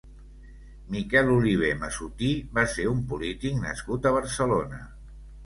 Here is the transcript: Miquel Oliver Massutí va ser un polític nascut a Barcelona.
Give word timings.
Miquel 0.95 1.29
Oliver 1.33 1.69
Massutí 1.81 2.31
va 2.57 2.65
ser 2.73 2.87
un 2.93 3.05
polític 3.13 3.61
nascut 3.67 4.09
a 4.13 4.17
Barcelona. 4.19 4.83